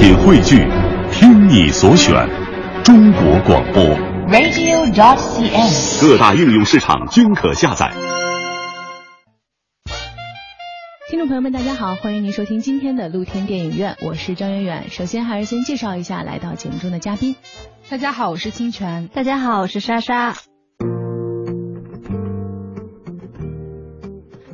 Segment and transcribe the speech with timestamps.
[0.00, 0.66] 品汇聚，
[1.12, 2.26] 听你所选，
[2.82, 3.84] 中国广播。
[4.30, 6.00] radio.dot.cn，。
[6.00, 7.92] 各大应用市场均可下载。
[11.10, 14.86] 听众朋友们，大家好，欢迎您收听今天的露天电影院，我是张远远。
[14.88, 17.36] 首先还是先介绍一下来到节目中的嘉宾。
[17.90, 19.10] 大家好，我是清泉。
[19.12, 20.34] 大家好，我是莎莎。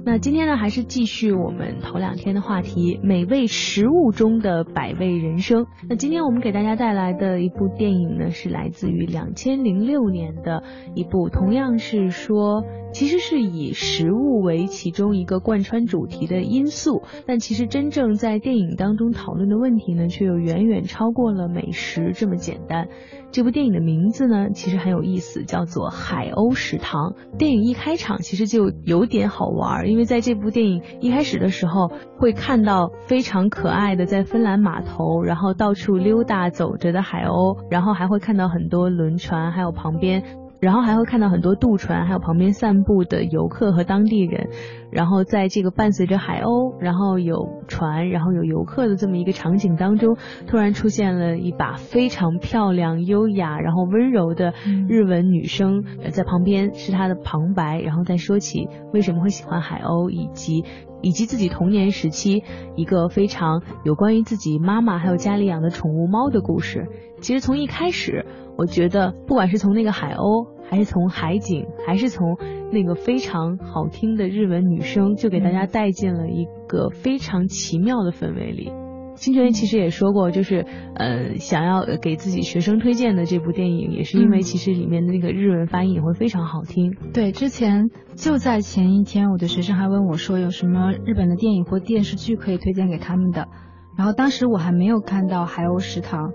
[0.09, 5.67] 那今天呢，还是继续我们头两天的话题——美味食物中的百味人生。
[5.89, 10.63] 那今天我们给大家带来的一部电影呢，是来自于两千零六年的
[10.95, 12.63] 一部，同样是说，
[12.97, 22.89] 其实是以食物为其中一个贯穿主题的因素，但其实真正在电影当中讨论的问题呢，却又远远超过了美食这么简单。
[23.31, 27.11] 这部电影的名字呢，其实很有意思，叫做《海鸥食堂》。
[27.37, 40.46] 电影一开场其实就有点好玩，因为在这部电影一开始的时候，会看到非常可爱的在芬兰码头，然后到处溜达走着的海鸥，然后还会看到很多轮船，还有旁边。
[40.61, 44.49] 然后还会看到很多渡船，还有旁边散步的游客和当地人。
[44.91, 54.55] 然后在这个伴随着海鸥，然后有船，然后有游客的这么一个场景当中，突然出现了一把非常漂亮、优雅，然后温柔的
[54.89, 60.65] 日文女生，呃在旁边是她的旁白，然后再说起为什么会喜欢海鸥，以及
[61.03, 62.43] 以及自己童年时期
[62.75, 66.89] 一个非常有关于自己妈妈还有家里养的宠物猫的故事。
[67.21, 68.27] 其实从一开始。
[68.59, 72.37] 我觉得，不管是从那个海鸥，还是从海景，还是从
[72.73, 78.73] 那个非常好听的日文女声，就给大家带进了一个非常奇妙的氛围里。
[79.15, 86.95] 清泉其实也说过，就是呃，想要给自己学生推荐的这部电影，也是因为其实里面的那个日文发音也会非常好听。
[87.15, 93.49] 对，之前就在前一天，我的学生还问我说，有什么日本的电影或电视剧可以推荐给他们的。
[93.97, 96.29] 然后当时我还没有看到《海鸥食堂》。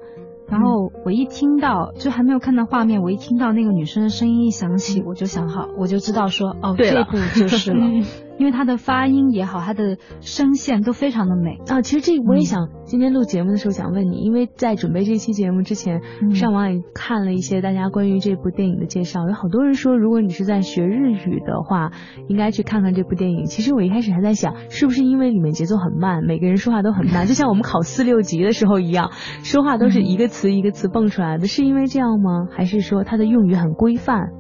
[0.52, 7.88] 然后我一听到，就还没有看到画面，我一听到那个女生的声音一响起，我就想好，我就知道说，哦，这部就是了，
[8.38, 11.82] 因为她的发音也好，她的声线都非常的美啊。
[11.82, 21.92] 其实这我也想、嗯、今天录节目的时候想问你，因为在准备这期节目之前，嗯、上网也看了一些大家关于这部电影的介绍，有好多人说，如果你是在学日语的话，
[22.28, 23.46] 应该去看看这部电影。
[23.46, 29.12] 其实我一开始还在想，是不是因为里面节奏很慢，每个人说话都很慢， 就像我们考四六级的时候一样，
[29.44, 30.42] 说话都是一个词。
[30.42, 32.48] 词一个词蹦出来的，是因为这样吗？
[32.50, 34.32] 还是说它的用语很规范？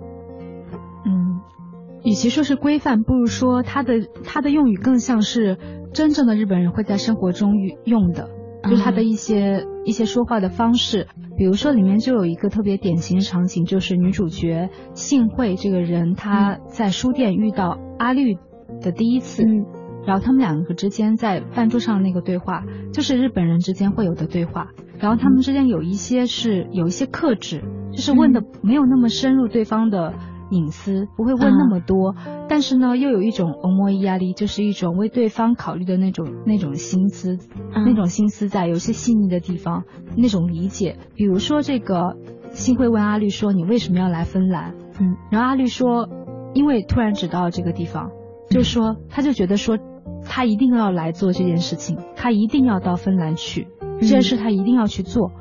[2.03, 5.57] 嗯，与其说是规范，不如说它的它的用语更像是
[5.93, 7.53] 真正的日本人会在生活中
[7.85, 8.29] 用的，
[8.63, 11.07] 就是他的一些、嗯、一些说话的方式。
[11.37, 18.35] 比如说里面就有一个特别典型的场景，就是女主角幸惠这个人，她在书店遇到阿绿
[18.81, 19.43] 的第一次。
[19.43, 19.65] 嗯
[20.03, 24.69] 然后他们两个之间在饭桌上那个对话，就是日本人之间会有的对话。
[24.97, 30.15] 然后他们之间有一些是有一些克制，就是问的没有那么深入对方的
[30.51, 32.15] 隐私，不会问那么多。
[32.27, 37.37] 嗯、但是呢，又有一种欧莫伊压力，就是一种为对方考虑的那种那种心思，
[37.73, 39.85] 嗯、那种心思在有些细腻的地方，
[40.15, 40.97] 那种理解。
[41.15, 42.17] 比如说这个
[42.51, 46.07] 新会问阿绿说：“你为什么要来芬兰？”嗯，然后阿绿说
[46.53, 48.11] ：“因为突然知道这个地方。”
[48.51, 49.77] 就说他就觉得说。
[50.23, 53.67] 他一定要来做这件事情，他一定要到芬兰去，
[53.99, 55.31] 这件事他一定要去做。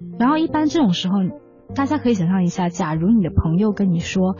[0.00, 1.18] 嗯、然后一般这种时候，
[1.74, 4.36] 大家可以想象一下，假如你的朋友跟你说，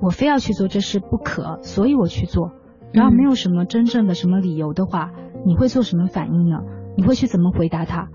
[0.00, 2.52] 我非要去做这事不可，所以我去做，
[2.92, 6.58] 然后没有什么真正的什么理由的话，嗯、你会做什么反应呢？
[6.96, 8.08] 你会去怎么回答他？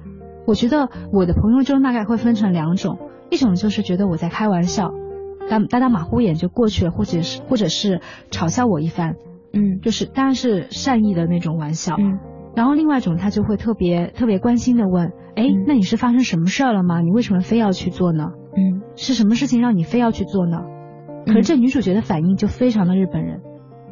[0.46, 2.98] 我觉得我的朋友中大概会分成两种，
[3.30, 4.92] 一种就是觉得我在开玩笑，
[5.50, 8.02] 打打打马虎眼就过去了，或者是或者是
[8.32, 9.16] 嘲笑我一番。
[9.54, 12.20] 嗯，就是当然是善意的那种玩笑，嗯，
[12.56, 17.00] 然后另外一种他就会特别特别关心的问，哎，嗯、那你是发生什么事儿了吗？
[17.02, 18.32] 你为什么非要去做呢？
[18.56, 20.58] 嗯，是什么事情让你非要去做呢？
[21.26, 23.42] 可是这女主角的反应就非常的日本人，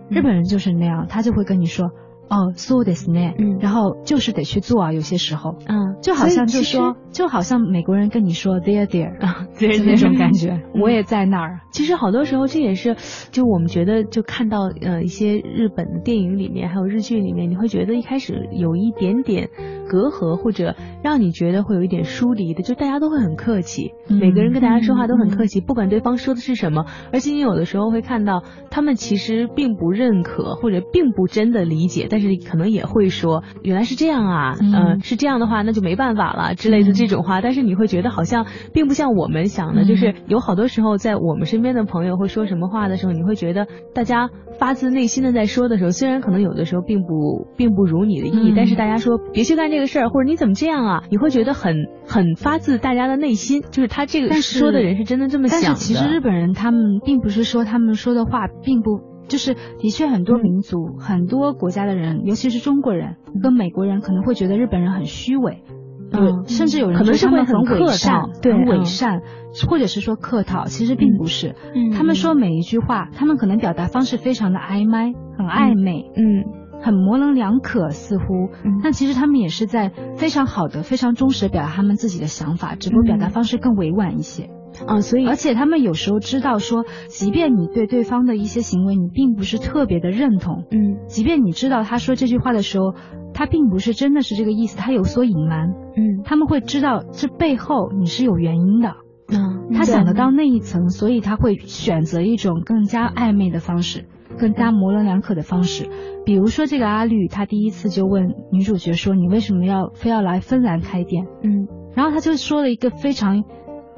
[0.10, 1.92] 嗯、日本人就是那样，他就会跟你说，
[2.30, 11.62] 哦，so this ne，嗯，然后就是得去做啊，有些时候，嗯，就好像就说，就好像美国人跟你说 there there 啊，就那种感觉，我也在那儿。
[11.72, 12.96] 其实好多时候这也是，
[13.32, 19.50] 就我们觉得就看到呃一些日本的电影里面，还有日剧里面，你会觉得一开始有一点点
[19.88, 44.30] 隔阂，或者让你觉得会有一点疏离的，就大家都会很客气，嗯、每个人跟大家说话都很客气，嗯、不管对方说的是什么，而且你有的时候会看到他们其实并不认可，或者并不真的理解，但是可能也会说原来是这样啊，嗯、呃，是这样的话那就没办法了之类的这种话，但是你会觉得好像并不像我们想的，就是有好多时候在我们身边的朋友会说什么话的时候，你会觉得大家
[44.60, 51.04] 发自内心的在说的时候，虽然可能有的时候并不并不如你的意，但是大家说别去干这这个事儿，或者你怎么这样啊？
[51.10, 55.68] 你会觉得很很发自大家的内心，就是他这个说的人是真的这么想的。
[55.68, 59.00] 但是其实日本人他们并不是说他们说的话并不，
[59.30, 65.64] 就是的确很多民族、很多国家的人，尤其是中国人跟美国人可能会觉得日本人很虚伪。
[66.12, 69.22] 嗯，甚至有人可能他们很伪善，对，很伪善，
[69.70, 71.56] 或者是说客套，其实并不是。
[71.76, 78.24] 嗯，他们说每一句话，他们可能表达方式非常的暧昧，很暧昧，嗯，很模棱两可，似乎。
[78.66, 84.50] 嗯，但其实他们也是在非常好的、非常忠实的表达他们自己的想法，只不过表达方式更委婉一些。
[84.88, 92.96] 啊，所以而且他们有时候知道说，即便你对对方的一些行为你并不是特别的认同，嗯，即便你知道他说这句话的时候。
[93.32, 95.70] 他并不是真的是这个意思，他有所隐瞒。
[95.96, 98.96] 嗯，他们会知道这背后你是有原因的。
[99.32, 104.06] 嗯，他想得到那一层，所以他会选择一种更加暧昧的方式，
[104.38, 105.88] 更加模棱两可的方式。
[106.26, 113.44] 比如说这个阿绿，他第一次就问女主角说：“你为什么要非要来芬兰开店？”嗯，然后他就说了一个非常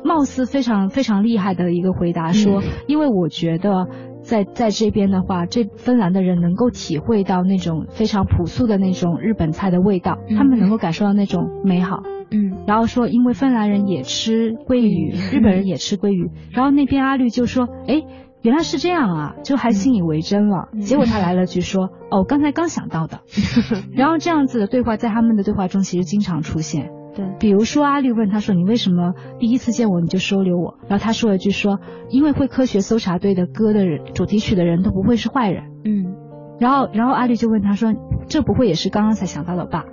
[0.03, 3.87] 貌似非常非常厉害的一个回答，说：“因为我觉得。”
[4.21, 12.03] 在在这边的话，这芬兰的人能够体会到那种非常朴素的那种日本菜的味道，他们能够感受到那种美好。
[12.29, 16.29] 嗯，然后说，因为芬兰人也吃鲑鱼，日本人也吃鲑鱼。
[16.51, 18.03] 然后那边阿绿就说，哎，
[18.43, 20.69] 原来是这样啊，就还信以为真了。
[20.81, 23.21] 结果他来了句说，哦，刚才刚想到的。
[23.97, 26.91] 然后这样子的对话在他们的对话中其实经常出现。
[27.15, 31.79] 对，比如说阿绿问他说：“你为什么第一次见我你就收留我？”然后他说了一句说
[32.09, 36.15] ：“因为会科学搜查队的歌的人，主题曲的人都不会是坏人。”嗯，
[36.59, 37.93] 然后然后阿绿就问他说
[38.27, 39.85] ：“这不会也是刚刚才想到的吧？”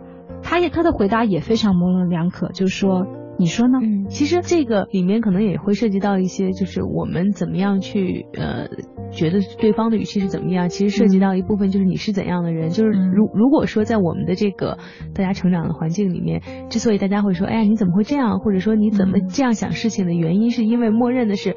[0.43, 3.07] 他也他的回答也非常模棱两可，就是说。
[3.39, 3.79] 你说呢？
[3.81, 8.69] 嗯，其实这个里面可能也会涉及到一些，就是我们怎么样去呃，
[9.13, 10.69] 觉得对方的语气是怎么样。
[10.69, 12.71] 其实涉及到一部分就是你是怎样的人。
[12.71, 14.79] 就是如如果说在我们的这个
[15.15, 21.55] 大家成长的环境里面，之所以大家会说，哎呀你怎么会这样，或者说你怎么这样想事情的原因，是因为默认的是。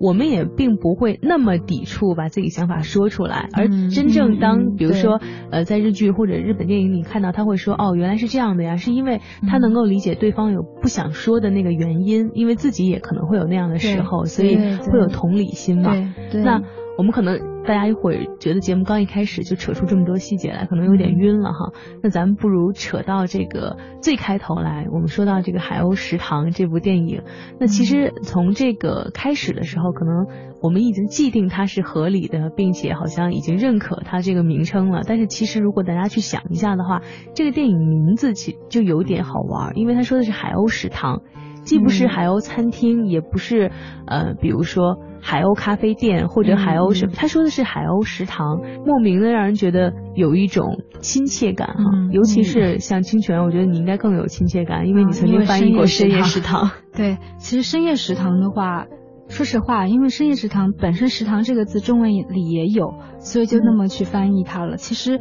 [0.00, 5.20] 我们也并不会那么抵触把自己想法说出来，而真正当比如说
[5.50, 15.92] 呃在日剧或者日本电影里看到他会说哦原来是这样的呀，是因为他能够理解对方有不想说的那个原因，因为自己也可能会有那样的时候，所以会有同理心嘛。
[16.32, 16.62] 那
[17.00, 17.40] 我们可能。
[17.62, 21.72] 大家一会儿觉得节目刚一开始就扯出这么多细节来，可能有点晕了哈。
[22.02, 24.86] 那咱们不如扯到这个最开头来。
[24.90, 27.22] 我们说到这个《海鸥食堂》这部电影，
[27.60, 30.26] 那其实从这个开始的时候，可能
[30.62, 35.02] 我们已经既定它是合理的，并且好像已经认可它这个名称了。
[35.06, 37.02] 但是其实如果大家去想一下的话，
[37.34, 41.22] 这个电影名字其就有点好玩，因为他说的是海鸥食堂，
[41.70, 43.70] 既不是海鸥餐厅，也不是
[44.06, 44.98] 呃，比如说。
[45.22, 47.12] 海鸥咖啡店或者海鸥什么？
[47.14, 51.84] 他说的是海鸥食堂，莫名的让人觉得有一种亲切感哈。
[52.10, 56.70] 尤其是像清泉，我觉得你应该更有亲切感，因为你曾经翻译过深夜食堂。
[56.96, 58.86] 对，其实深夜食堂的话，
[59.28, 64.78] 说实话，因为深夜食堂本身“食堂”这个字中文里也有，所以就那么去翻译它了。
[64.78, 65.20] 其实。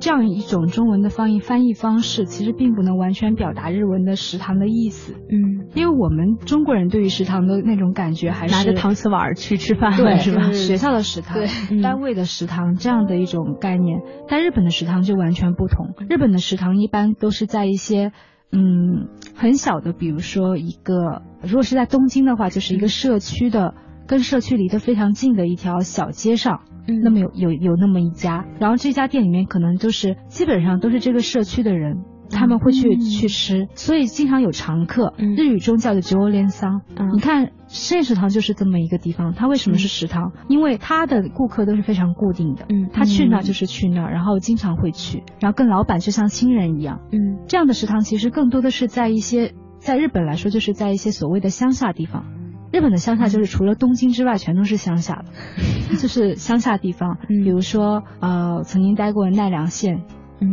[0.00, 5.14] 这样一种中文的翻译翻译方式，其实并不能完全表达日文的食堂的意思。
[5.14, 10.52] 嗯，因为我们中国人对于食堂的那种感觉，还是拿着搪瓷碗去吃饭，对，是吧？
[10.52, 11.38] 学校的食堂、
[11.82, 15.94] 单位的食堂这样的一种概念，但日本的食堂就完全不同。
[16.08, 18.12] 日本的食堂一般都是在一些
[18.52, 23.74] 嗯很小的，比如说一个，如果是在东京的话，就是一个社区的，
[24.06, 26.60] 跟社区离得非常近的一条小街上。
[27.02, 35.14] 那么有有有那么一家，然后这家店里面可能就是基本上都是这个社区的人，他们会去去吃，所以经常有常客。
[35.18, 36.82] 日语中叫的“九欧连桑”。
[37.14, 40.32] 你看深夜食堂就是这么一个地方，它为什么是食堂？
[40.48, 47.00] 因为它的顾客都是非常固定的，嗯，他去那就是去那，然后经常会去，然后跟老板就像亲人一样。
[47.12, 52.24] 嗯，这样的食堂其实更多的是在一些在日本来说，就是在一些所谓的乡下地方。
[52.70, 55.32] 日本的乡下就是除了东京之外，全都是乡下的，
[55.96, 57.16] 就是乡下地方。
[57.26, 60.02] 比如说，呃，曾经待过奈良县，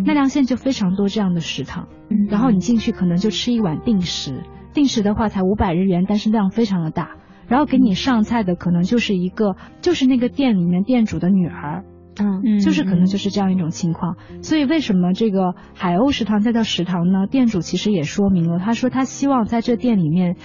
[0.05, 1.87] 奈良县就非常多这样的食堂。
[2.29, 4.43] 然后你进去可能就吃一碗定食，
[4.73, 7.15] 定食的话才五百日元，但是量非常的大。
[7.47, 11.83] 然后给你上菜的可能就是一个，就是那个店里面店主的女儿。
[12.17, 14.15] 嗯，就是可能就是这样一种情况。
[14.41, 17.27] 所以为什么这个海鸥食堂再叫食堂呢？
[17.27, 20.37] 店主其实也说明了，他说他希望在这店里面，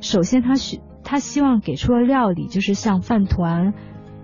[0.00, 0.80] 首先他需。
[1.04, 3.74] 他希望给出的料理就是像饭团，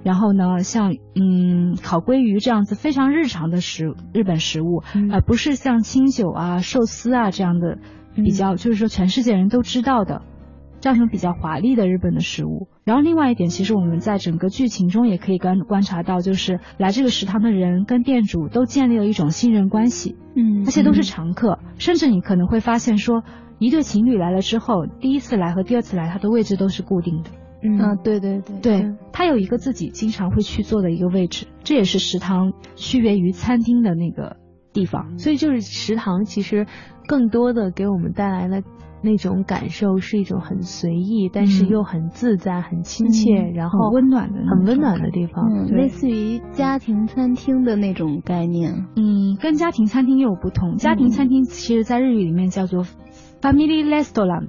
[0.03, 4.83] 然后呢，像嗯烤鲑鱼这样子非常日常的食日本食物，
[5.13, 7.79] 而不是像清酒啊、寿司啊这样的
[8.15, 10.23] 比较，就是说全世界人都知道的
[10.81, 12.69] 这样一种比较华丽的日本的食物。
[12.85, 23.23] 然后另外一点，其实我们在整个剧情中也可以观观察到，就是来这个食堂的人跟店主都建立了一种信任关系，嗯，而且都是常客，甚至你可能会发现说，
[23.59, 27.31] 一对情侣来了之后，第一次来和第二次来，他的位置都是固定的。
[27.63, 34.39] 嗯，对对对，对他有一个自己经常会去坐的一个位置，这也是食堂区别于餐厅的那个
[34.73, 35.19] 地方。
[35.19, 36.67] 所以就是食堂其实
[37.07, 38.63] 更多的给我们带来了
[39.03, 48.87] 那种感受，是一种很随意，但是又很自在、很亲切，然后温暖的、很温暖的地方，嗯，类似于家庭餐厅的那种概念。
[48.97, 50.77] 嗯，跟家庭餐厅又有不同。
[50.77, 52.85] 家庭餐厅其实在日语里面叫做
[53.41, 54.49] family restaurant。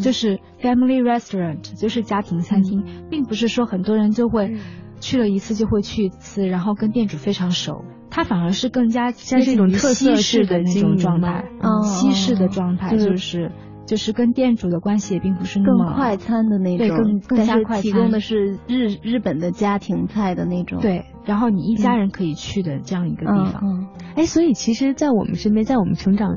[0.00, 4.54] 就是 family restaurant，就是家庭餐厅，并不是说很多人就会
[5.00, 7.82] 去了一次就会去一次，然后跟店主非常熟，
[8.14, 13.50] 它反而是更加像是一种特色式的那种状态，嗯，西式的状态就是
[13.86, 26.28] 就是跟店主的关系也并不是那么快餐的那种，对，更更加快餐，提供的是日日本的家庭菜的那种，对，然后你一家人可以去的这样一个地方，嗯，哎，所以其实，在我们身边，在我们成长。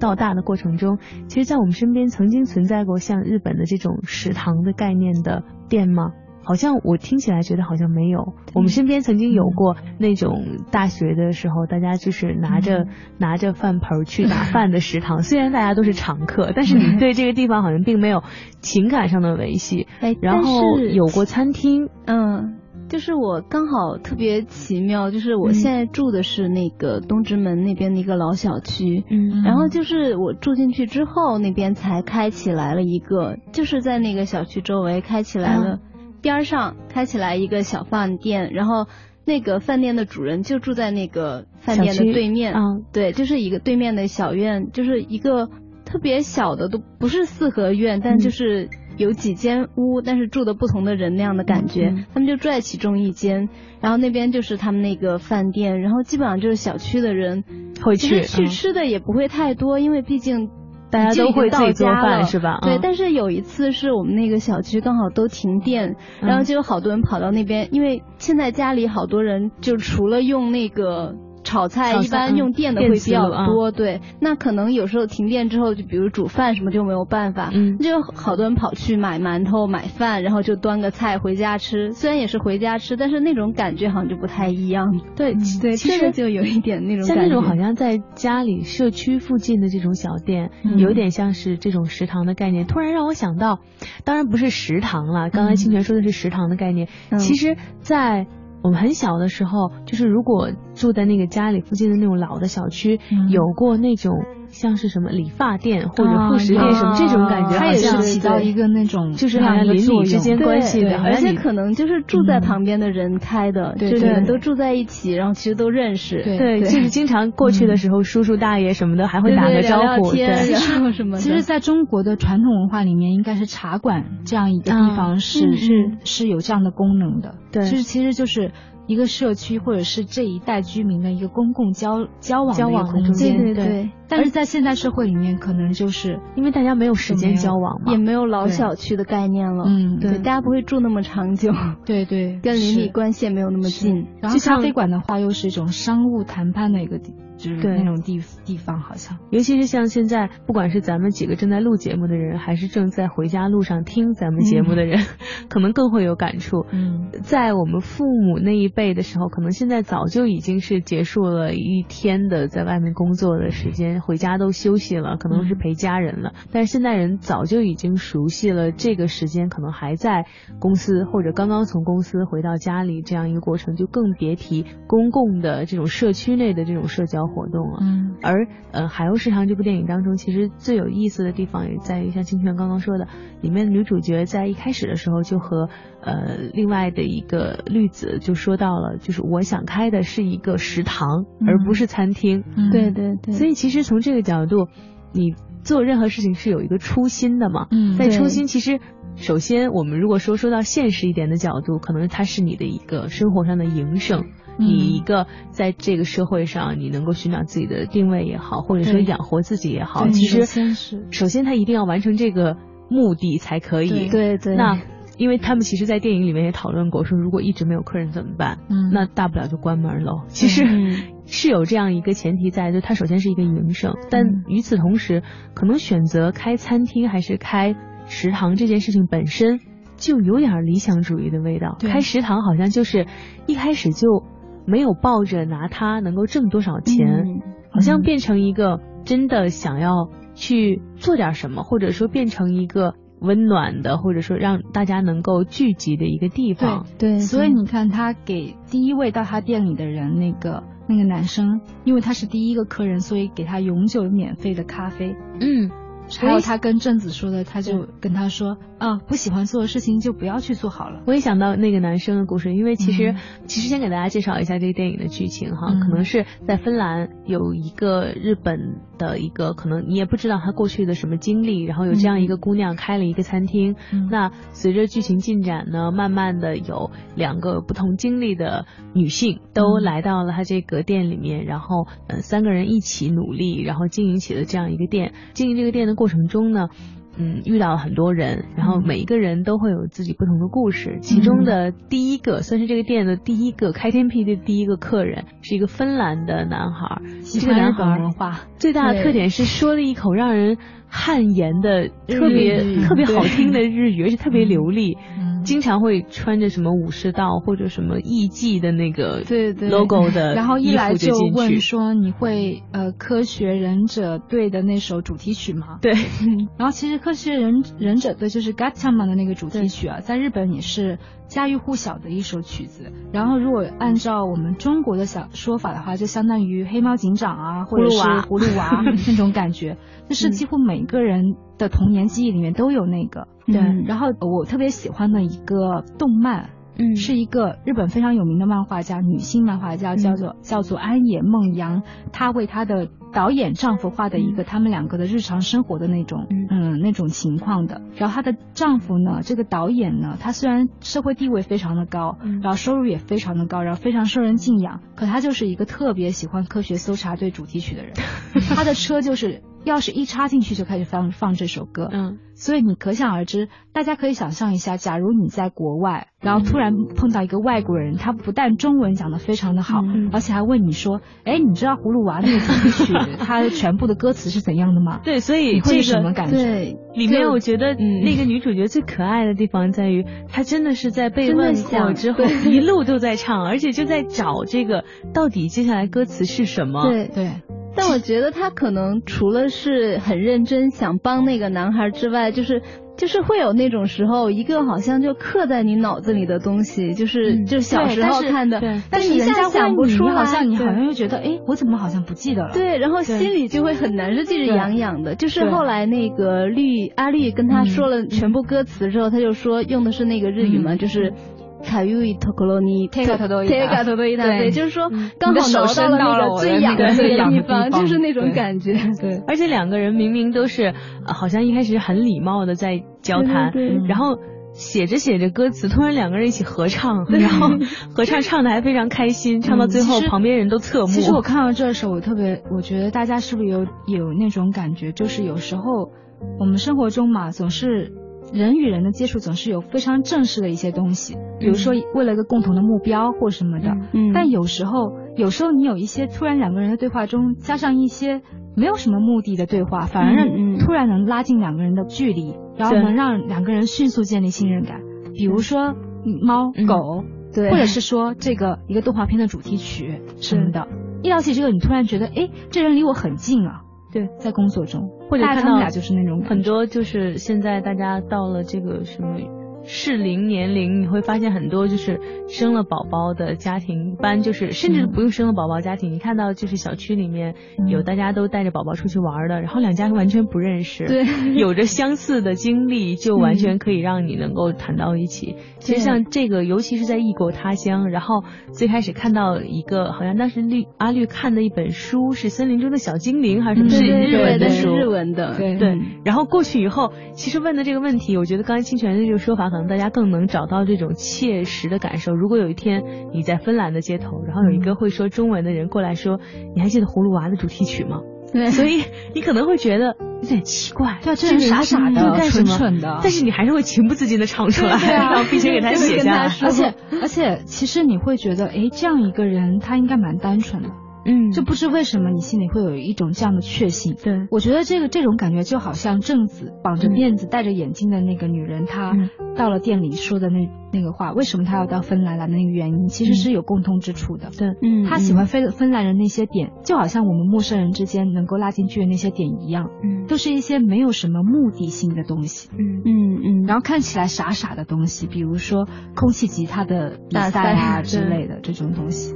[0.00, 6.10] 到大的过程中，其实，在我们身边曾经存在过像日本的这种食堂的概念的店吗？
[6.44, 8.34] 好像我听起来觉得好像没有。
[8.54, 12.86] 我们身边曾经有过那种大学的时候，大家就是拿着
[13.18, 15.22] 拿着饭盆去打饭的食堂。
[15.24, 18.22] 虽然大家都是常客，但是你对这个地方好像并没有
[18.60, 19.86] 情感上的维系。
[20.00, 22.58] 哎，然后有过餐厅，嗯。
[22.86, 35.78] 就是我刚好特别奇妙，就是我现在住的是那个东直门那边的一个老小区，嗯，然后就是我住进去之后，那边才开起来了一个，就是在那个小区周围开起来了，
[36.24, 38.88] 边上开起来一个小饭店，然后
[39.24, 45.48] 那个饭店的主人就住在那个饭店的对面，嗯，对，就是一个对面的小院，就是一个
[45.84, 48.68] 特别小的，都不是四合院，但就是。
[48.96, 53.48] 有几间屋，但是住的不同的人那样的感觉，他们就住在其中一间，
[53.80, 57.42] 然后那边就是他们那个饭店，然后基本上就是小区的人
[57.82, 60.48] 会去，去吃的也不会太多，因为毕竟
[60.94, 62.60] 大家都会自己做饭是吧？
[62.62, 71.14] 对，但是有一次是我们那个小区刚好都停电，然后就有好多人跑到那边，因为现在家里好多人就除了用那个。
[71.54, 81.92] 炒菜一般用电的会比较多，对，那可能有时候停电之后，就比如煮饭什么就没有办法，嗯，就好多人跑去买馒头、买饭，然后就端个菜回家吃。
[81.92, 84.98] 虽然也是回家吃，但是那种感觉好像就不太一样。
[85.14, 92.66] 对对，其实就有一点那种像那种好像在家里社区附近的这种小店，有点像是这种食堂的概念。
[92.66, 93.60] 突然让我想到，
[94.04, 96.88] 当然不是食堂了，刚才清泉说的是食堂的概念。
[97.18, 98.26] 其实，在
[98.64, 104.24] 我们很小的时候，就是如果住在那个家里附近的那种老的小区，有过那种。
[104.54, 120.54] 像是什么理发店或者副食店什么这种感觉，它也是起到一个那种就是好像邻里之间关系的，而且可能就是住在旁边的人开的，就是你们都住在一起，然后其实都认识，对，就是经常过去的时候，叔叔大爷什么的还会打个招呼，对，
[120.94, 121.18] 什么。
[121.18, 128.52] 其实，在中国的传统文化里面，应该是茶馆这样一个地方是是是有这样的功能的，对，就是其实就是。
[128.86, 133.90] 一个社区或者是这一代居民的一个公共交交往的一个空间，对对对。
[134.06, 141.52] 但是在现代社会里面，可能就是因为大家没有时间交往嘛，也没有老小区的概念了，嗯，对，大家不会住那么长久，
[141.86, 144.06] 对对， 跟邻里关系也没有那么近。
[144.20, 147.14] 然后咖啡馆的话，又是一种商务谈判的一个地。
[147.44, 155.00] 就是那种地地方，好像，尤其是像现在，不管是咱们几个正在录节目的人，还是正在回家路上听咱们节目的人，
[155.50, 156.64] 可能更会有感触。
[156.72, 166.32] 嗯，在我们父母那一辈的时候，可能现在早就已经是结束了一天的在外面工作的时间，回家都休息了，可能是陪家人了。
[166.50, 170.24] 但是现代人早就已经熟悉了这个时间，可能还在
[170.58, 177.26] 公司或者刚刚从公司回到家里这样一个过程，就更别提公共的这种社区内的这种社交。
[177.34, 183.08] 活动了，嗯，而呃《海鸥食堂》这部电影当中，其实最有意思的地方也在于，像清泉刚刚说的，
[183.42, 185.68] 里面女主角在一开始的时候就和
[186.00, 194.68] 呃另外的一个绿子就说到了，就是我想开的是一个食堂，而不是餐厅，对对对，所以其实从这个角度，
[195.12, 198.78] 你做任何事情是有一个初心的嘛，嗯，在初心其实
[199.16, 204.24] 首先我们如果说说到现实一点的角度，可能它是你的一个生活上的营生。
[204.58, 210.74] 你一个在这个社会上，你能够寻找自己的定位也好，或者说养活自己也好，其实
[211.10, 212.56] 首先他一定要完成这个
[212.88, 214.08] 目的才可以。
[214.08, 214.56] 对对。
[214.56, 214.80] 那
[215.16, 218.58] 因为他们其实，在电影里面也讨论过，说如果一直没有客人怎么办？
[218.68, 218.90] 嗯。
[218.92, 220.22] 那大不了就关门喽。
[220.28, 220.64] 其实
[221.26, 225.22] 是有这样一个前提在，就他首先是一个营生，但与此同时，
[225.54, 227.74] 可能选择开餐厅还是开。
[228.06, 229.60] 食堂这件事情本身
[229.96, 231.78] 就有点理想主义的味道。
[231.80, 233.06] 开食堂好像就是
[233.46, 234.22] 一开始就
[234.66, 237.40] 没有抱着拿它能够挣多少钱，
[237.70, 242.94] 好像变成一个真的想要去做点什么，或者说变成一个。
[243.20, 246.84] 温暖的，或者说让大家能够聚集的一个地方。
[246.98, 255.16] 对，所以你看，他给第一位到他店里的人，那个那个男生，因为他是第一个客人，所以给他永久免费的咖啡。
[255.40, 255.70] 嗯。
[256.18, 261.02] 还有他跟正子说的，他就跟他说啊，不喜欢做的事情就不要去做好了。
[261.06, 263.14] 我也想到那个男生的故事，因为其实
[263.46, 273.74] 其实先给大家介绍一下这个电影的剧情哈，可能是在芬兰有一个日本的一个，可能你也不知道他过去的什么经历，然后有这样一个姑娘开了一个餐厅。
[274.10, 285.93] 那随着剧情进展呢，慢慢的有两个不同经历的女性都来到了他这个店里面，然后嗯三个人一起努力，然后经营起了这样一个店，经营这个店的。
[285.94, 286.68] 过程中呢，
[287.16, 290.98] 嗯，遇到了很多人，然后每一个人都会有自己不同的故事。
[291.00, 297.00] 其中的第一个，算是这个店的第一个开天辟地的第一个客人，是一个芬兰的男孩。
[297.22, 300.58] 这个男孩文化最大的特点是说了一口让人
[300.96, 304.96] 汗颜的特别特别好听的日语， 而且特别流利。
[305.44, 309.68] 经常会穿着什么武士道或者什么艺伎的那个对对。
[309.68, 315.78] logo 的，然后一来就问说你会呃科学忍者队的那首主题曲吗？
[315.82, 315.92] 对，
[316.56, 320.98] 然后其实科学忍忍者队就是 Gatchaman 的那个主题曲啊，在日本也是
[321.28, 322.90] 家喻户晓的一首曲子。
[323.12, 329.76] 然后如果按照我们中国的小说法的话，就相当于黑猫警长啊，或者是葫芦娃 那种感觉，
[330.08, 333.28] 就是几乎每个人的童年记忆里面都有那个。
[333.46, 347.80] 对，然后我特别喜欢的一个动漫，嗯，是一个日本非常有名的漫画家，女性漫画家，叫做叫做安野梦洋，她为她的导演丈夫画的一个他们两个的日常生活的那种，嗯，那种情况的。
[347.96, 357.92] 然后她的丈夫呢，这个导演呢，他虽然社会地位非常的高，然后收入也非常的高，然后非常受人敬仰，可他就是一个特别喜欢科学搜查队主题曲的人，
[358.54, 359.42] 他的车就是。
[359.64, 369.80] 钥匙一插进去就开始放放这首歌，嗯，所以你可想而知，大家可以想象一下，假如你在国外，然后突然碰到一个外国人，他不但中文讲的非常的好，
[370.12, 375.00] 而且还问你说，哎，你知道葫芦娃那个主题曲 它全部的歌词是怎样的吗？
[375.04, 376.36] 对，所以这个什么感觉？
[376.36, 386.82] 对，里面我觉得那个女主角最可爱的地方在于，她真的是在被问过之后一路都在唱，而且就在找这个到底接下来歌词是什么？
[386.88, 387.30] 对对。
[387.76, 392.62] 但我觉得她可能除了是很认真想帮那个男孩之外，就是
[392.96, 402.52] 就是会有那种时候，一个好像就刻在你脑子里的东西，就是就小时候看的，但是人家想不出来，好像你好像又觉得，哎，我怎么好像不记得了？
[402.52, 405.14] 对，然后心里就会很难受，就是痒痒的。
[405.14, 411.12] 就是后来那个绿阿绿跟他说了全部歌词之后，他就说用的是那个日语嘛，就是。
[411.62, 418.72] 卡尤伊托克罗尼，泰卡托多伊塔，泰卡托多伊塔，对，就是说刚好挠到了那个最痒的那个地方，就是那种感觉。
[419.00, 420.74] 对，而且两个人明明都是
[421.06, 423.52] 好像一开始很礼貌的在交谈，
[423.88, 424.18] 然后
[424.52, 427.48] 写着写着歌词，突然两个人一起合唱， 然后
[427.94, 430.86] 合唱唱的还非常开心，唱到最后旁边人都侧目。
[430.86, 435.90] 其实我看到这时候，我特别，我觉得大家是不是有有那种感觉，就是有时候
[436.38, 437.92] 我们生活中嘛，总是。
[438.34, 443.76] 人与人的接触总是有非常正式的一些东西，比如说为了一个共同的目标或什么的。
[443.92, 444.12] 嗯。
[444.12, 448.22] 但有时候，有时候你有一些突然两个人的对话中加上一些
[448.56, 454.80] 没有什么目的的对话，反而让突然能拉近两个人的距离，然后能让两个人迅速建立信任感。
[455.14, 455.74] 比如说
[456.20, 460.66] 猫狗，对，或者是说这个一个动画片的主题曲什么的。
[461.04, 463.60] 一聊起这个，你突然觉得，哎，这人离我很近啊。
[463.92, 469.43] 对，在工作中，或者看到俩就是那种很多，就是现在大家到了这个什么。
[469.66, 471.98] 适龄年龄，你会发现很多就是
[472.28, 477.34] 生了宝宝的家庭，一般就是甚至不用生了宝宝家庭，你看到就是小区里面
[477.68, 485.36] 有大家都带着宝宝出去玩的，然后两家完全不认识，对，有着相似的经历，就完全可以让你能够谈到一起。
[485.60, 488.22] 其实像这个，尤其是在异国他乡，然后
[488.52, 493.70] 最开始看到一个，好像当时绿阿绿看的一本书是《森林中的小精灵》还是什么？
[493.70, 495.78] 是日文的书，日文的，对对。
[496.04, 499.53] 然后过去以后，其实问的这个问题，我觉得刚才清泉的这个说法。
[499.54, 502.12] 可能大家更能找到这种切实的感受。
[502.12, 506.18] 如果有一天你在芬兰的街头，然后有一个会说中文的人过来说
[506.56, 508.00] ：“你还记得《葫芦娃》的主题曲吗？”
[508.34, 508.82] 对，所以
[509.14, 516.22] 你可能会觉得有点奇怪，对，这人傻傻的，蠢蠢的，但是你还是会情不自禁的唱出来，然后并且给他写下来。
[516.42, 520.70] 而且而且，其实你会觉得，哎，这样一个人他应该蛮单纯的。
[521.04, 523.94] 嗯，就不知为什么你心里会有一种这样的确信。
[524.02, 528.94] 对，我觉得这个这种感觉就好像正子绑着辫子、戴着眼镜的那个女人，她
[529.36, 534.30] 到了店里说的那那个话，为什么她要到芬兰来的那个原因，其实是有共通之处的。
[534.36, 542.48] 对，嗯，她喜欢芬芬兰人那些点，就好像我们陌生人之间能够拉近距离那些点一样，嗯，都是一些没有什么目的性的东西。
[542.52, 542.82] 嗯。
[542.84, 549.14] 嗯嗯，然后看起来傻傻的东西，比如说空气吉他的比赛啊之类的这种东西。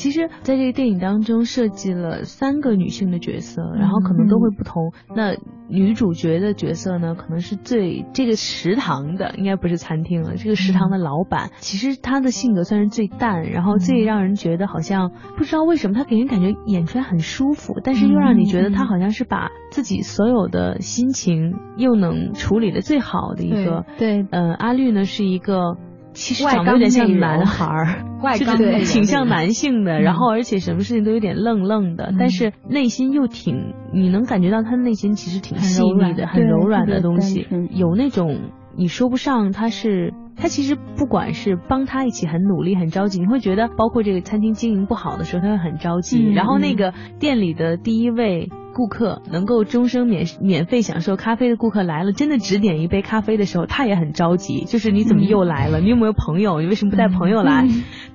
[0.00, 4.94] 其实，在这个电影当中设计了三个女性的角色，然后可能都会不同。
[5.14, 5.36] 那
[5.68, 10.36] 女主角的角色呢，可能是最这个食堂的，应该不是餐厅了。
[10.36, 23.84] 这个食堂的老板，其实她的性格算是最淡，然后最让人觉得好像不知道为什么，她给人感觉演出来很舒服，但是又让你觉得她好像是把自己所有的心情又能处理的最好的一个。
[23.98, 25.76] 对，呃，阿绿呢是一个。
[26.12, 28.04] 其实长得有点像男孩儿，
[28.38, 48.48] 就是挺像男性的，然后而且什么事情都有点愣愣的，但是内心又挺，你能感觉到他内心其实挺细腻的，很柔软的东西，有那种你说不上他是，他其实不管是帮他一起很努力很着急，你会觉得包括这个餐厅经营不好的时候他会很着急，然后那个店里的第一位。
[48.72, 54.64] 顾客能够终生免免费享受咖啡的顾客来了，真的只点一杯咖啡的时候，他也很着急。
[54.64, 55.80] 就是你怎么又来了？
[55.80, 56.60] 你有没有朋友？
[56.60, 57.66] 你为什么不带朋友来？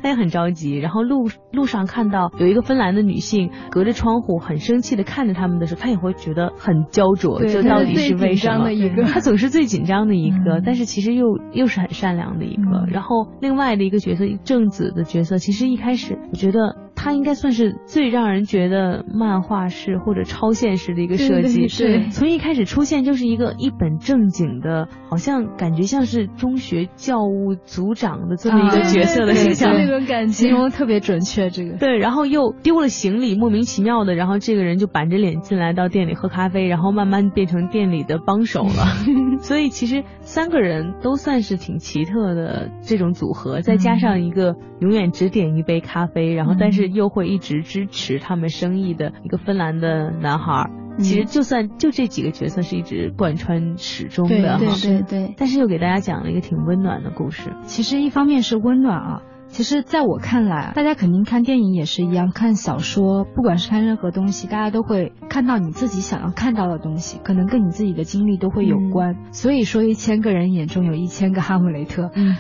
[0.02, 0.78] 他也很着急。
[0.78, 7.42] 然后路路上看到有一个芬兰的女性隔着窗户很生气的看着他们的时候，他也会觉得很焦灼。
[7.44, 8.70] 这到底是为什么？
[9.12, 12.86] 他总是最紧张的一个，但是其实又又是很善良的一个。
[12.90, 16.85] 然后另外的一个角色正子的角色，其实一开始我觉得。
[16.96, 31.50] 他应该算是最让人觉得漫画式或者超现实的一个设计，对，从一开始出现就是一个一本正经的，好像感觉像是中学教务组长的这么一个角色的形象，那种感觉形容特别准确。
[31.50, 39.38] 这个对，然后又丢了行李，莫名其妙的，然后这个人就板着脸进来到店里喝咖啡，然后慢慢变成店里的帮手了。
[39.42, 46.85] 所以其实三个人都算是挺奇特的这种组合，再加上一个永远只点一杯咖啡，然后但是。
[46.88, 50.70] 又会一直支持他们生意的一个芬兰的男孩，
[51.00, 55.34] 其实就算就这几个角色是一直贯穿始终的，对对对。
[55.38, 57.54] 但是又给大家讲了一个挺温暖的故事。
[57.64, 69.16] 其实一方面是温暖啊，其实在我看来，大家肯定看电影也是一样，看小说，不管是看任何东西，大家都会看到你自己想要看到的东西，可能跟你自己的经历都会有关。
[69.32, 72.12] 所以说，一千个人眼中有一千个哈姆雷特。
[72.16, 72.36] 嗯。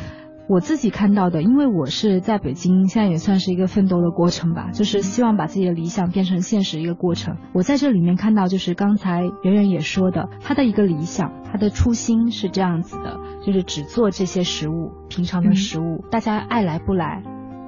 [0.47, 7.37] 我自己看到的，因为我是在北京，现在也算是一个奋斗的过程吧，就是希望把自己的理想变成现实一个过程。
[7.53, 17.23] 我在这里面看到，就是刚才圆圆也说的，他的一个理想，他的初心是这样子的，就是只做这些食物，平常的食物，大家爱来不来。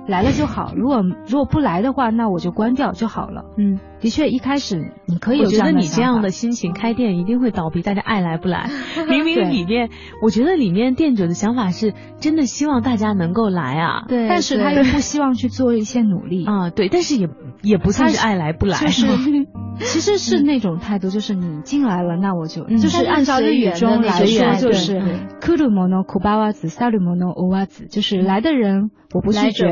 [0.07, 3.43] 来了就好，如果如果不来的话，那我就关掉就好了。
[3.57, 8.68] 嗯，的确，一开始你可以有觉得你这样的心情开店一定会倒闭，大家爱来不来。
[9.08, 9.90] 明明里面，
[10.22, 14.04] 我觉得里面店主的想法是真的希望大家能够来啊。
[14.08, 16.70] 对，但是他又不希望去做一些努力啊。
[16.70, 17.28] 对，但是也
[17.62, 19.06] 也不算是爱来不来，就是
[19.78, 28.90] 其实是那种态度，就是你进来了，那我就就是按照日语中来说，就是来るもの拒わず、去るもの追わず，就是来的人。
[29.14, 29.66] 我不拒绝，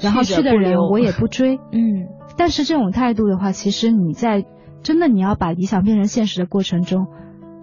[0.00, 1.56] 然后去的人我也不追。
[1.56, 2.06] 嗯，
[2.37, 4.45] 但是这种态度的话，其实你在
[4.81, 7.07] 真的你要把理想变成现实的过程中，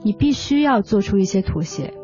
[0.03, 1.95] 你必须要做出一些妥协。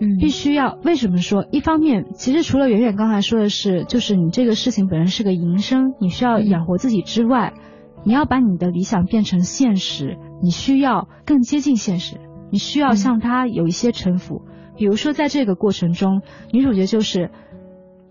[0.00, 0.78] 嗯，必须要。
[0.84, 1.46] 为什么说？
[1.50, 7.54] 一方面，其实除了远远刚才说的是，就是你这个事情本身是个营生，你需要养活自己之外，
[8.04, 12.16] 你要把你的理想变成现实，你需要更接近现实，
[12.50, 14.42] 你需要向他有一些臣服。
[14.76, 16.22] 比如说，在这个过程中，
[16.52, 17.30] 女主角就是。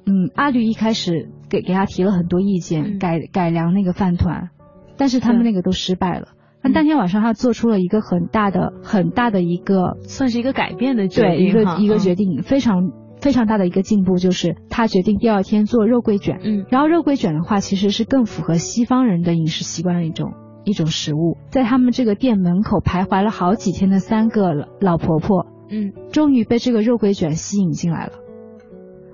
[0.04, 4.50] 嗯，阿绿一开始给给他提了很多意见，改改良那个饭团，
[4.98, 6.30] 但是他们那个都失败了。
[6.64, 16.40] 那当天晚上他做出了一个很大的很大的一个，算是一个改变的决定，对，一个一个决定，非常非常大的一个进步，就是他决定第二天做肉桂卷。
[16.44, 20.34] 嗯，然后肉桂卷的话，其实是更符合西方人的饮食习惯的一种
[20.64, 21.38] 一种食物。
[21.50, 28.14] 在他们这个店门口徘徊了好几天的三个老老婆婆，嗯，终于被这个肉桂卷吸引进来了。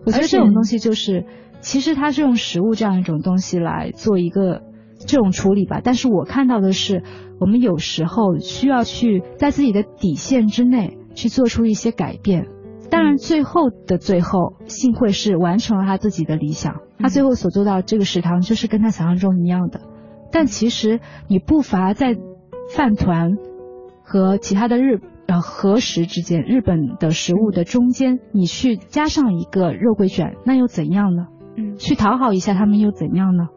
[0.08, 1.26] 我觉得这种东西就是，
[1.60, 4.64] 其实它是用食物这样一种东西来做一个
[4.98, 5.82] 这种处理吧。
[5.84, 7.04] 但是我看到的是，
[7.40, 12.48] 我们有时候需要去在自己的底线之内去做出一些改变。
[12.90, 16.80] 当然，最后的最后，幸会是完成了他自己的理想。
[17.00, 19.82] 他最后所做到这个食堂，就是跟他想象中一样的。
[20.32, 22.16] 但其实你不乏在
[22.74, 23.34] 饭团
[24.04, 31.28] 和其他的日呃和食之间，日本的食物的中间，你去加上一个肉桂卷，那又怎样呢？
[31.58, 33.50] 嗯，去讨好一下他们又怎样呢？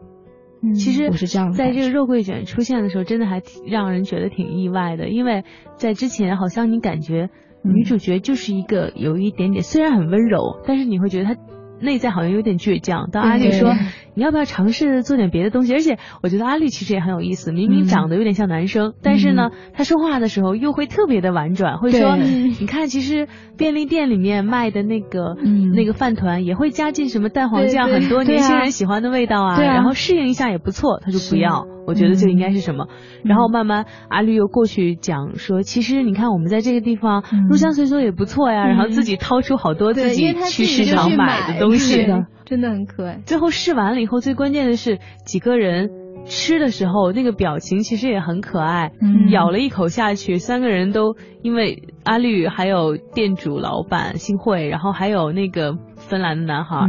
[0.63, 5.43] 嗯，其实我是这样，在这个肉桂卷出现的时候，真的还挺让人觉得挺意外的，因为
[5.75, 7.29] 在之前好像你感觉
[7.63, 11.41] 女主角就是一个有一点点虽然很温柔，但是你会觉得她。
[11.81, 13.09] 内在好像有点倔强。
[13.11, 13.73] 当阿丽说
[14.13, 25.35] 你要不要尝试做点别的东西，而且我觉得阿丽其实也很有意思，明明长得有点像男生，但是呢，他说话的时候又会特别的婉转，会说你看，其实便利店里面卖的那个
[25.75, 30.99] 那个饭团也会加进什么蛋黄酱，很多年轻人喜欢的味道啊，然后适应一下也不错。
[31.03, 32.87] 他就不要，我觉得就应该是什么。
[33.23, 42.05] 然后慢慢阿绿又过去讲说，其实你看我们在这个地方入乡随俗也不错呀，然后自己掏出好多自己去市场买的东西。
[42.05, 43.19] 的，真的很可爱。
[43.25, 45.89] 最后试完了以后，最关键的是几个人
[46.25, 48.91] 吃的时候那个表情其实也很可爱。
[49.01, 56.87] 嗯，咬了一口下去，三个人都因为阿绿还有店主老板姓惠，然后还有那个芬兰的男孩，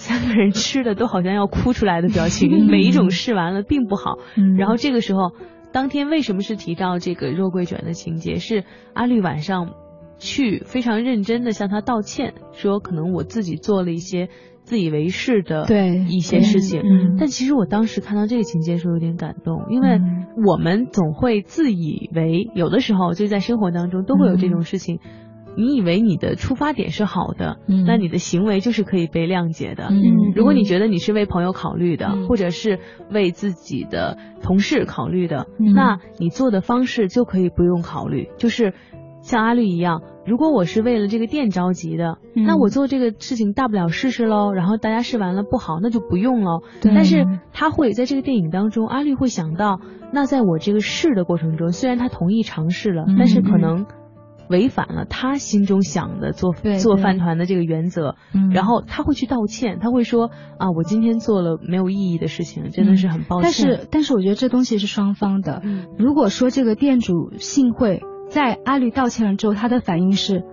[0.00, 2.64] 三个人吃的都好像要哭出来的表情。
[2.66, 4.16] 每一种试完了并不好。
[4.58, 5.32] 然后这个时候，
[5.72, 8.36] 当天为什么是提到这个肉桂卷的情节？
[8.36, 9.74] 是阿绿晚上。
[10.22, 14.28] 去非常认真的向他道歉，说可能我自己做了一些
[14.64, 16.82] 自以为是的对一些事情，
[17.18, 19.98] 但其实我当时看到这个情节的时候有点感动，因为
[20.46, 24.98] 我们总会自以为有的时候就在生活当中都会有这种事情，
[25.56, 29.90] 你以为你的出发点是好的，那你的行为就是可以被谅解的。
[30.34, 32.78] 如果你觉得你是为朋友考虑的，或者是
[33.10, 38.74] 为自己的同事考虑的，那你做的方式就可以不用考虑，就是。
[39.22, 44.54] 像阿绿一样，如果我是为了这个店着急的，那我做这个事情大不了试试喽。
[44.54, 46.62] 然后大家试完了不好，那就不用喽。
[46.80, 49.78] 但是他会在这个电影当中，阿绿会想到，
[50.10, 53.84] 那在我这个试的过程中，虽然他同意尝试了，但是可能
[54.50, 58.16] 违反了他心中想的做做饭团的这个原则。
[58.52, 63.44] 然后他会去道歉，他会说啊，我今天做了没有意义的事情，真的是很抱歉。
[63.44, 65.62] 但是但是我觉得这东西是双方的。
[65.96, 68.02] 如果说这个店主幸会。
[68.30, 70.44] 在阿绿道歉了之后，他的反应是：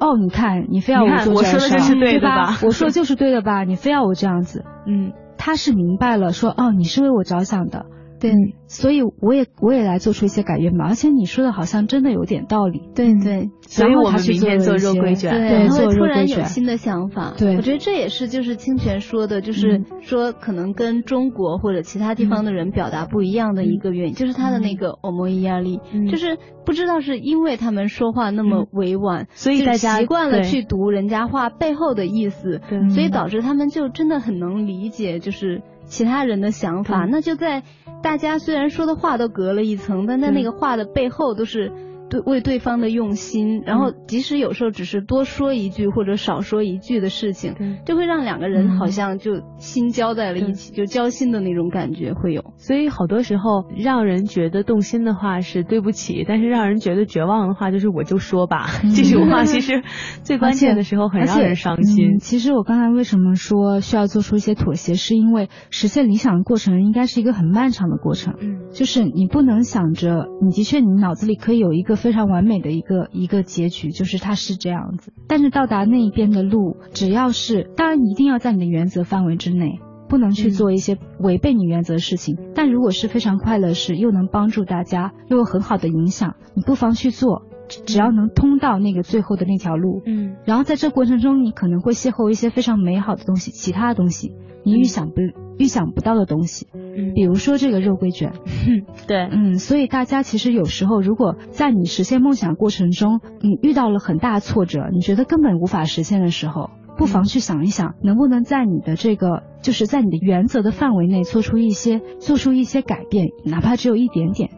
[0.00, 2.56] 哦，你看，你非要我做这事，对吧？
[2.64, 3.62] 我说就是对的吧？
[3.64, 7.84] 你非要我这样子，嗯，他是明白了，说哦，你是为我着想的。
[8.18, 8.32] 对，
[8.66, 12.82] 所以我也我也来做出一些改变吧，而且你说的好像真的有点道理。
[12.94, 17.34] 对对，所以我们明天做肉桂卷，对，做突然有新的想法。
[17.36, 32.60] 对，我觉得这也是就是清泉说的，就是说可能跟中国或者其他地方的人表达不一样的一个原因，就是他的那个欧摩伊压力，就是不知道是因为他们说话那么委婉，所以大家习惯了去读人家话背后的意思，
[32.94, 35.62] 所以导致他们就真的很能理解，就是。
[35.88, 37.62] 其他人的想法，那就在
[38.02, 41.72] 大家虽然说的话都隔了一层，但在那个话的背后都是。
[42.08, 52.44] 对，为对方的用心，然后即使有时候只是多说一句或者少说一句的事情，就会让两个人好像就心交在了一起，就交心的那种感觉会有。
[52.56, 58.66] 所以好多时候让人觉得动心的话是对不起，但是让人觉得绝望的话就是我就说吧。
[58.94, 59.82] 这句话其实
[60.22, 62.18] 最关键的时候很让人伤心。
[62.20, 68.34] 其实我刚才为什么说需要做出一些妥协，是因为实现理想的过程应该是一个很漫长的过程。
[68.40, 71.95] 嗯，就是你不能想着你的确你脑子里可以有一个。
[71.96, 75.12] 非常完美的一个一个结局，就是它是这样子。
[75.26, 82.36] 但是到达那一边的路，只要是当然一定要在你的原则范围之内，不能去做一些违背你原则的事情。
[82.54, 87.42] 但如果是非常快乐事，又能帮助大家，又有很好的影响，你不妨去做。
[87.68, 95.16] 只要能通到那个最后的那条路，嗯，然后在这过程中，你可能会邂逅一些非常美好的东西，其他的东西，你预想不
[95.58, 98.32] 预想不到的东西，嗯，比如说这个肉桂卷，
[99.06, 114.50] 对，嗯，所以大家其实有时候，如果在你实现梦想过程中，你遇到了很大挫折，你觉得根本无法实现的时候，不妨去想一想，能不能在你的这个就是在你的原则的范围内做出一些做出一些改变，哪怕只有一点点，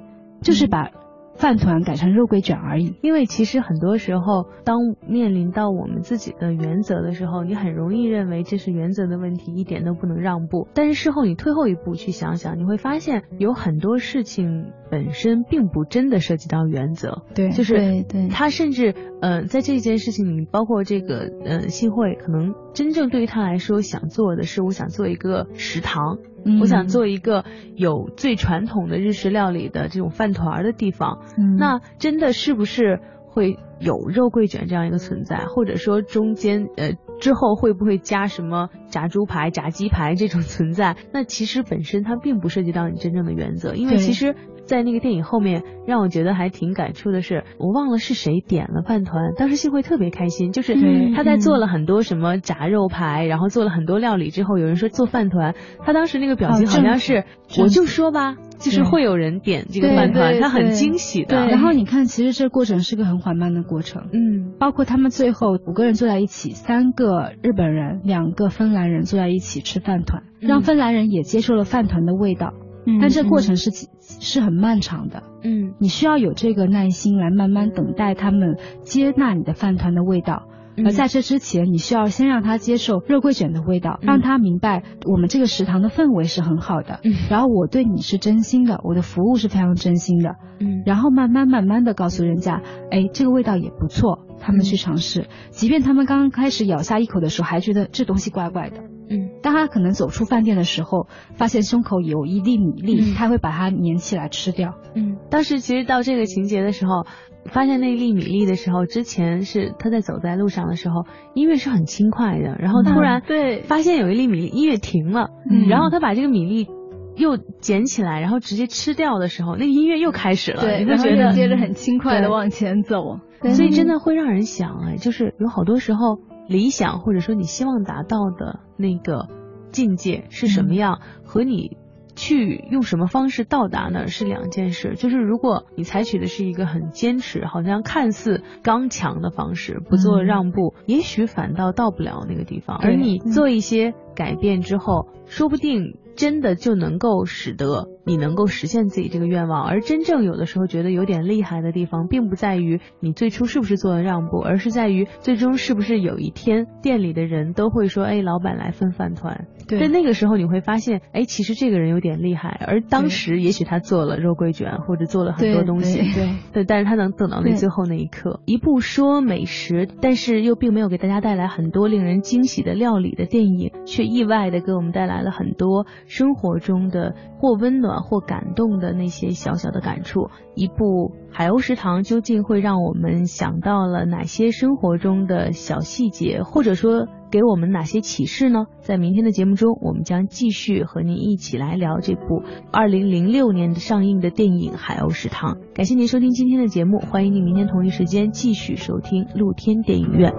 [0.43, 0.91] 就是把。
[1.39, 10.67] 饭团改成肉桂卷而已，因为其实很多时候，当面临到我们自己的原则的时候，你很容易认为这是原则的问题，一点都不能让步。
[10.75, 17.23] 但是事后你退后一步去想想，你会发现有很多事情本身并不真的涉及到原则。
[17.37, 26.19] 对，就是对对，他甚至呃，在这件事情里，包括这个呃，新会可能真正对于他来说想做的是，我想做一个食堂。
[26.61, 31.19] 我想做一个有最传统的日式料理的这种饭团的地方，
[31.59, 40.97] 那真的是不是会有肉桂卷这样一个存在，或者说中间呃之后会不会加什么炸猪排、炸鸡排这种存在？
[41.13, 44.35] 那其实本身它并不涉及到你真正的原则，因为其实。
[44.69, 50.77] 在那个电影后面，让我觉得还挺感触的是，我忘了是谁点了饭团，当时幸会特别开心，就是
[51.17, 55.55] 他在做了很多什么炸肉排，然后做了很多料理之后，有人说做饭团，
[55.85, 57.25] 他当时那个表情好像是，
[57.59, 61.47] 我就说吧，就是会有人点这个饭团，他很惊喜的。
[61.47, 72.53] 然后你看，其实这过程是个很缓慢的过程，嗯，包括他们最后五个人坐在一起，三个日本人，两个芬兰人坐在一起吃饭团，让芬兰人也接受了饭团的味道。
[73.01, 73.71] 但这过程是
[74.01, 80.49] 是很漫长的，嗯，你需要有这个耐心来慢慢等待他们接纳你的饭团的味道，
[80.85, 98.83] 而在这之前，你需要先让他接受肉桂卷的味道，让他明白我们这个食堂的氛围是很好的，然后我对你是真心的，我的服务是非常真心的，嗯，然后慢慢慢慢的告诉人家，哎，这个味道也不错，他们去尝试，即便他们刚刚开始咬下一口的时候还觉得这东西怪怪的。
[99.11, 104.75] 嗯，当他可能走出饭店的时候，发现胸口有一粒米粒，他会把它粘起来吃掉。
[104.95, 107.07] 嗯，当时其实到这个情节的时候，
[107.47, 113.63] 发现那粒米粒的时候，之前是他在走在路上的时候，音乐是很轻快的，然后突然对。
[113.63, 115.31] 发现有一粒米粒，音乐停了，
[115.69, 116.69] 然后他把这个米粒
[117.17, 121.33] 又捡起来，然后直接吃掉的时候，那个音乐又开始了，对，你会觉得？
[121.33, 123.21] 接着很轻快的往前走，
[123.55, 126.19] 所以真的会让人想，哎，就是有好多时候。
[126.49, 129.29] 理想或者说你希望达到的那个
[129.71, 131.77] 境界是什么样，和你
[132.17, 134.95] 去用什么方式到达呢是两件事。
[134.97, 142.79] 就是如果你采取的是一个很坚持，好像看似刚强的方式，不做让步，也许反倒到不了那个地方。
[142.79, 145.99] 而你做一些改变之后，说不定。
[146.19, 159.47] 真的就能够使得你能够实现自己这个愿望，而真正有的时候觉得有点厉害的地方，并不在于你最初是不是做了让步，而是在于最终是不是有一天店里的人都会说，哎，老板来分饭团。
[159.77, 168.41] 对，那个时候你会发现，哎，其实这个人有点厉害，而当时也许他做了肉桂卷或者做了很多东西，对，对， 但是他能等到那最后那一刻。
[168.47, 175.87] 一部说美食，但是又并没有给大家带来很多令人惊喜的料理的电影，却意外的给我们带来了很多。
[176.07, 188.67] 生活中的或温暖或感动的那些小小的感触，一部海鸥食堂究竟会让我们想到了哪些生活中的小细节，或者说给我们哪些启示呢？
[188.81, 195.55] 在明天的节目中，我们将继续和您一起来聊这部二零零六年上映的电影《海鸥食堂》。
[195.75, 200.33] 感谢您收听今天的节目，欢迎您明天同一时间继续收听露天电影院。